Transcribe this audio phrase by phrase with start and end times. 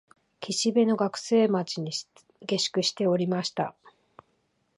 [0.39, 3.75] 岸辺の学生町に下宿しておりました